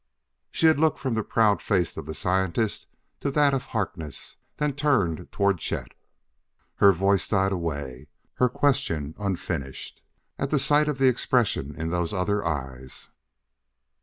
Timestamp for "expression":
11.07-11.75